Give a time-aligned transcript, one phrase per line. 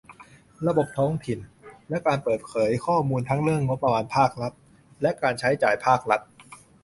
[0.65, 1.39] ระดับท้องถิ่น
[1.89, 4.51] และเปิดเผยข้อมูลทั้งเรื่องงบประมาณภาครัฐ
[5.01, 6.21] และ การใช้จ่ายภาครัฐ